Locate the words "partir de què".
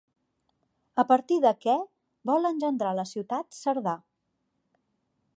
1.09-1.75